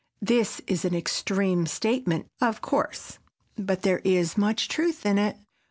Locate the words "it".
5.19-5.37